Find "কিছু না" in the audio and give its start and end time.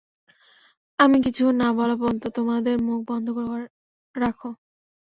1.25-1.67